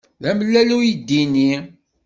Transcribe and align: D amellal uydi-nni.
D 0.21 0.23
amellal 0.31 0.69
uydi-nni. 0.77 1.51